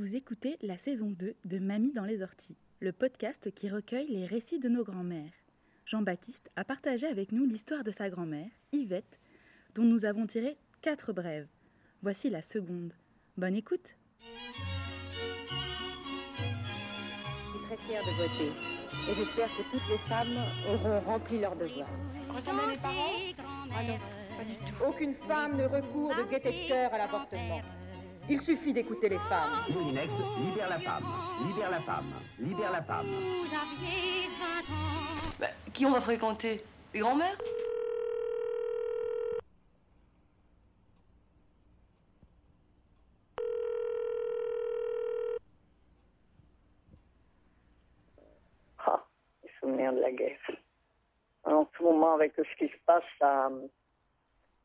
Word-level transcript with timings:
Vous 0.00 0.16
écoutez 0.16 0.56
la 0.62 0.78
saison 0.78 1.10
2 1.10 1.34
de 1.44 1.58
Mamie 1.58 1.92
dans 1.92 2.06
les 2.06 2.22
orties, 2.22 2.56
le 2.80 2.90
podcast 2.90 3.54
qui 3.54 3.68
recueille 3.68 4.08
les 4.08 4.24
récits 4.24 4.58
de 4.58 4.70
nos 4.70 4.82
grands-mères. 4.82 5.34
Jean-Baptiste 5.84 6.50
a 6.56 6.64
partagé 6.64 7.06
avec 7.06 7.32
nous 7.32 7.44
l'histoire 7.44 7.84
de 7.84 7.90
sa 7.90 8.08
grand-mère, 8.08 8.48
Yvette, 8.72 9.20
dont 9.74 9.82
nous 9.82 10.06
avons 10.06 10.26
tiré 10.26 10.56
quatre 10.80 11.12
brèves. 11.12 11.48
Voici 12.00 12.30
la 12.30 12.40
seconde. 12.40 12.94
Bonne 13.36 13.54
écoute. 13.54 13.94
Je 14.20 14.24
suis 17.58 17.66
très 17.66 17.76
fière 17.86 18.02
de 18.02 18.10
voter. 18.22 18.52
Et 19.06 19.14
j'espère 19.14 19.48
que 19.48 19.70
toutes 19.70 19.88
les 19.90 19.98
femmes 20.08 20.34
auront 20.66 21.00
rempli 21.00 21.40
leur 21.40 21.54
devoir. 21.56 21.90
Ressemble 22.34 22.60
à 22.60 22.68
mes 22.68 22.78
parents? 22.78 23.16
Ah 23.76 23.82
non, 23.82 23.98
pas 24.38 24.44
du 24.44 24.56
tout. 24.56 24.82
Aucune 24.82 25.14
femme 25.28 25.58
ne 25.58 25.64
recourt 25.64 26.16
de 26.16 26.22
gaieté 26.30 26.62
de 26.62 26.68
cœur 26.68 26.94
à 26.94 26.96
l'avortement. 26.96 27.60
Il 28.30 28.40
suffit 28.40 28.72
d'écouter 28.72 29.08
les 29.08 29.18
femmes. 29.28 29.64
Moulinex, 29.70 30.08
libère 30.38 30.68
la 30.68 30.78
femme, 30.78 31.02
libère 31.48 31.68
la 31.70 31.80
femme, 31.80 32.12
libère 32.38 32.70
la 32.70 32.82
femme. 32.82 33.06
Bah, 35.40 35.48
qui 35.72 35.84
on 35.84 35.90
va 35.90 36.00
fréquenter? 36.00 36.62
Les 36.94 37.00
grands-mères? 37.00 37.36
Ah, 48.78 49.04
les 49.42 49.50
souvenirs 49.60 49.92
de 49.92 50.00
la 50.00 50.12
guerre. 50.12 50.38
En 51.44 51.66
ce 51.76 51.82
moment, 51.82 52.14
avec 52.14 52.32
ce 52.36 52.56
qui 52.58 52.68
se 52.68 52.78
passe, 52.86 53.02
ça, 53.18 53.50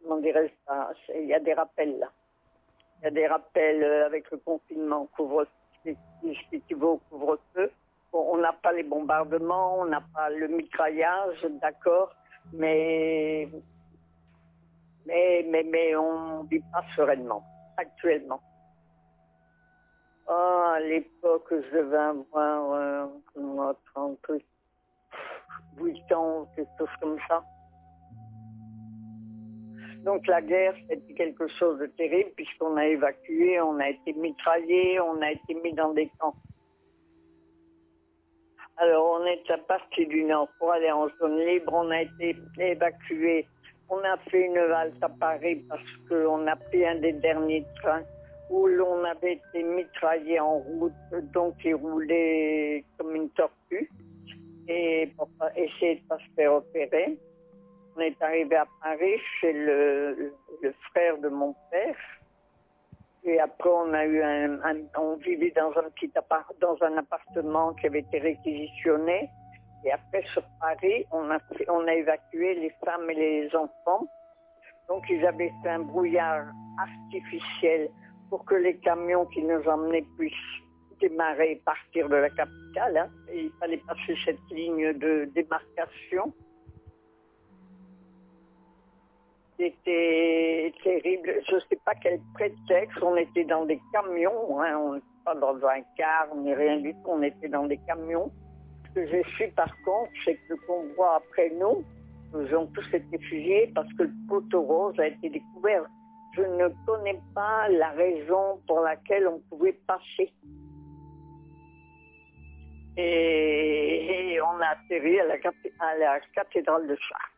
comment 0.00 0.18
dirais-je, 0.18 0.52
ça- 0.66 0.92
il 1.14 1.26
y 1.26 1.34
a 1.34 1.40
des 1.40 1.54
rappels 1.54 1.98
là. 1.98 2.10
Il 3.02 3.06
y 3.06 3.08
a 3.08 3.10
des 3.10 3.26
rappels 3.26 3.82
euh, 3.82 4.06
avec 4.06 4.30
le 4.30 4.36
confinement, 4.38 5.06
couvre-feu. 5.16 5.98
Bon, 8.12 8.28
on 8.30 8.36
n'a 8.36 8.52
pas 8.52 8.72
les 8.72 8.84
bombardements, 8.84 9.80
on 9.80 9.86
n'a 9.86 10.04
pas 10.14 10.30
le 10.30 10.46
mitraillage, 10.46 11.42
d'accord, 11.60 12.14
mais, 12.52 13.48
mais, 15.04 15.44
mais, 15.50 15.96
on 15.96 16.44
vit 16.44 16.62
pas 16.72 16.84
sereinement, 16.94 17.42
actuellement. 17.76 18.40
Ah, 20.28 20.74
à 20.76 20.80
l'époque, 20.80 21.48
je 21.50 21.76
devais 21.76 21.96
avoir 21.96 22.72
euh, 22.72 23.06
comment, 23.34 23.74
38 23.94 24.44
ans, 26.12 26.46
quelque 26.54 26.70
chose 26.78 26.88
comme 27.00 27.18
ça. 27.26 27.42
Donc 30.04 30.26
la 30.26 30.42
guerre, 30.42 30.74
c'était 30.88 31.14
quelque 31.14 31.46
chose 31.58 31.78
de 31.78 31.86
terrible 31.86 32.30
puisqu'on 32.36 32.76
a 32.76 32.86
évacué, 32.86 33.60
on 33.60 33.78
a 33.78 33.88
été 33.88 34.12
mitraillé, 34.14 34.98
on 35.00 35.20
a 35.22 35.30
été 35.30 35.54
mis 35.54 35.72
dans 35.74 35.92
des 35.92 36.10
camps. 36.18 36.34
Alors 38.78 39.20
on 39.20 39.26
est 39.26 39.44
parti 39.68 40.06
du 40.06 40.24
nord 40.24 40.48
pour 40.58 40.72
aller 40.72 40.90
en 40.90 41.08
zone 41.20 41.38
libre, 41.46 41.72
on 41.72 41.90
a 41.90 42.02
été 42.02 42.36
évacué. 42.58 43.46
On 43.90 43.98
a 43.98 44.16
fait 44.30 44.46
une 44.46 44.58
valse 44.58 44.94
à 45.02 45.08
Paris 45.08 45.62
parce 45.68 45.82
qu'on 46.08 46.46
a 46.46 46.56
pris 46.56 46.84
un 46.86 46.96
des 46.96 47.12
derniers 47.12 47.64
trains 47.82 48.02
où 48.50 48.66
l'on 48.66 49.04
avait 49.04 49.34
été 49.34 49.62
mitraillé 49.62 50.40
en 50.40 50.58
route, 50.58 50.92
donc 51.32 51.54
il 51.64 51.74
roulait 51.74 52.84
comme 52.98 53.14
une 53.14 53.30
tortue 53.30 53.90
et 54.68 55.10
pas- 55.38 55.50
essayer 55.56 55.96
de 55.96 56.08
pas 56.08 56.18
se 56.18 56.34
faire 56.34 56.54
opérer. 56.54 57.18
On 57.96 58.00
est 58.00 58.22
arrivé 58.22 58.56
à 58.56 58.66
Paris 58.82 59.18
chez 59.40 59.52
le, 59.52 60.34
frère 60.90 61.18
de 61.18 61.28
mon 61.28 61.54
père. 61.70 61.96
Et 63.24 63.38
après, 63.38 63.70
on 63.70 63.92
a 63.92 64.04
eu 64.04 64.22
un, 64.22 64.58
on 64.98 65.16
vivait 65.16 65.52
dans 65.52 65.70
un 65.78 65.90
petit 65.90 66.10
appart, 66.16 66.52
dans 66.60 66.76
un 66.82 66.96
appartement 66.96 67.72
qui 67.74 67.86
avait 67.86 68.00
été 68.00 68.18
réquisitionné. 68.18 69.28
Et 69.84 69.92
après, 69.92 70.24
sur 70.32 70.42
Paris, 70.60 71.04
on 71.12 71.30
a, 71.30 71.38
on 71.68 71.86
a 71.86 71.94
évacué 71.94 72.54
les 72.54 72.70
femmes 72.84 73.10
et 73.10 73.14
les 73.14 73.54
enfants. 73.54 74.06
Donc, 74.88 75.04
ils 75.10 75.24
avaient 75.26 75.52
fait 75.62 75.70
un 75.70 75.80
brouillard 75.80 76.46
artificiel 76.78 77.88
pour 78.30 78.44
que 78.44 78.54
les 78.54 78.78
camions 78.78 79.26
qui 79.26 79.42
nous 79.42 79.62
emmenaient 79.68 80.04
puissent 80.18 80.62
démarrer 81.00 81.52
et 81.52 81.56
partir 81.56 82.08
de 82.08 82.16
la 82.16 82.30
capitale. 82.30 82.96
hein. 82.96 83.10
Et 83.30 83.44
il 83.44 83.52
fallait 83.60 83.82
passer 83.86 84.16
cette 84.24 84.50
ligne 84.50 84.92
de 84.94 85.28
démarcation. 85.34 86.32
C'était 89.62 90.74
terrible. 90.82 91.40
Je 91.48 91.54
ne 91.54 91.60
sais 91.60 91.78
pas 91.84 91.94
quel 92.02 92.18
prétexte. 92.34 92.98
On 93.00 93.14
était 93.14 93.44
dans 93.44 93.64
des 93.64 93.80
camions. 93.92 94.60
hein. 94.60 94.76
On 94.76 94.94
n'était 94.94 95.06
pas 95.24 95.36
dans 95.36 95.54
un 95.54 95.82
car 95.96 96.34
ni 96.34 96.52
rien 96.52 96.78
du 96.78 96.92
tout. 96.94 97.10
On 97.10 97.22
était 97.22 97.48
dans 97.48 97.66
des 97.66 97.78
camions. 97.86 98.32
Ce 98.88 98.94
que 98.94 99.06
j'ai 99.06 99.22
su 99.36 99.46
par 99.54 99.72
contre, 99.84 100.10
c'est 100.24 100.34
que 100.34 100.54
le 100.54 100.56
convoi 100.66 101.14
après 101.14 101.50
nous, 101.50 101.84
nous 102.34 102.54
ont 102.56 102.66
tous 102.74 102.92
été 102.92 103.18
fusillés 103.18 103.70
parce 103.72 103.92
que 103.94 104.02
le 104.02 104.12
poteau 104.28 104.62
rose 104.62 104.98
a 104.98 105.06
été 105.06 105.28
découvert. 105.28 105.84
Je 106.34 106.42
ne 106.42 106.68
connais 106.84 107.20
pas 107.32 107.68
la 107.68 107.90
raison 107.90 108.60
pour 108.66 108.80
laquelle 108.80 109.28
on 109.28 109.38
pouvait 109.48 109.78
passer. 109.86 110.32
Et, 112.96 114.40
on 114.42 114.60
a 114.60 114.66
atterri 114.70 115.20
à 115.20 115.24
la, 115.24 115.34
à 115.34 115.96
la 115.98 116.20
cathédrale 116.34 116.88
de 116.88 116.96
Chartres. 116.96 117.31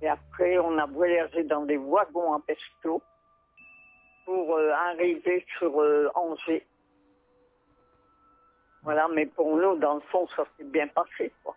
Et 0.00 0.08
après, 0.08 0.58
on 0.58 0.78
a 0.78 0.86
voyagé 0.86 1.42
dans 1.44 1.62
des 1.62 1.76
wagons 1.76 2.32
en 2.32 2.40
pesto 2.40 3.02
pour 4.24 4.56
euh, 4.56 4.70
arriver 4.70 5.44
sur 5.58 5.80
euh, 5.80 6.08
Angers. 6.14 6.66
Voilà, 8.82 9.08
mais 9.08 9.26
pour 9.26 9.56
nous, 9.56 9.76
dans 9.78 9.94
le 9.94 10.00
fond, 10.12 10.28
ça 10.36 10.44
s'est 10.56 10.64
bien 10.64 10.86
passé, 10.88 11.32
quoi. 11.42 11.56